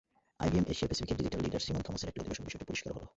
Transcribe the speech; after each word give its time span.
IBM 0.43 0.65
Asia 0.73 0.87
প্যাসিফিকের 0.89 1.19
digital 1.19 1.39
leader 1.45 1.63
Simon 1.65 1.83
থমাসের 1.87 2.09
একটি 2.09 2.19
অধিবেশনে 2.21 2.47
বিষয়টি 2.47 2.65
পরিষ্কারও 2.69 2.95
হলো। 2.97 3.07